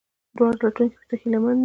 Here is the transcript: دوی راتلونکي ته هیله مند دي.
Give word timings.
دوی 0.35 0.47
راتلونکي 0.63 0.85
ته 1.09 1.15
هیله 1.21 1.39
مند 1.43 1.55
دي. 1.59 1.59